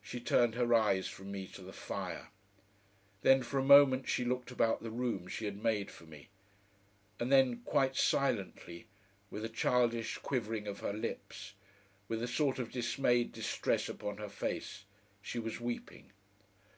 She 0.00 0.20
turned 0.20 0.54
her 0.54 0.72
eyes 0.72 1.06
from 1.06 1.30
me 1.30 1.46
to 1.48 1.60
the 1.60 1.74
fire. 1.74 2.28
Then 3.20 3.42
for 3.42 3.58
a 3.58 3.62
moment 3.62 4.08
she 4.08 4.24
looked 4.24 4.50
about 4.50 4.82
the 4.82 4.90
room 4.90 5.26
she 5.28 5.44
had 5.44 5.62
made 5.62 5.90
for 5.90 6.04
me, 6.04 6.30
and 7.20 7.30
then 7.30 7.60
quite 7.66 7.94
silently, 7.94 8.86
with 9.30 9.44
a 9.44 9.50
childish 9.50 10.16
quivering 10.16 10.66
of 10.66 10.80
her 10.80 10.94
lips, 10.94 11.52
with 12.08 12.22
a 12.22 12.26
sort 12.26 12.58
of 12.58 12.70
dismayed 12.72 13.30
distress 13.32 13.86
upon 13.90 14.16
her 14.16 14.30
face, 14.30 14.84
she 15.20 15.38
was 15.38 15.60
weeping. 15.60 16.10